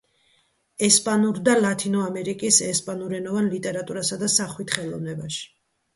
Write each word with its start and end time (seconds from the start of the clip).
ესპანურ 0.87 1.41
და 1.49 1.53
ლათინო 1.59 2.01
ამერიკის 2.07 2.59
ესპანურენოვან 2.69 3.53
ლიტერატურასა 3.55 4.19
და 4.23 4.31
სახვით 4.37 4.75
ხელოვნებაში. 4.79 5.45